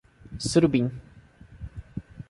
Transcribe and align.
Surubim 0.49 0.87